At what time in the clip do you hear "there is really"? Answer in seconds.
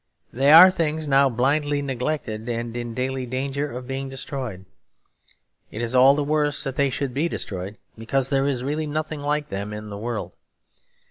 8.31-8.87